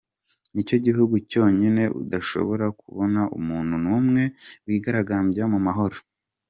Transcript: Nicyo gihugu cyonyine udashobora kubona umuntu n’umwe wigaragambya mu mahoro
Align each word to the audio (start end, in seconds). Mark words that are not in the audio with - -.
Nicyo 0.53 0.77
gihugu 0.85 1.15
cyonyine 1.29 1.83
udashobora 2.01 2.65
kubona 2.79 3.21
umuntu 3.39 3.75
n’umwe 3.83 4.23
wigaragambya 4.65 5.43
mu 5.53 5.59
mahoro 5.67 5.97